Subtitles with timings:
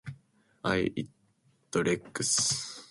[0.63, 1.09] I eat
[1.75, 2.79] eggs.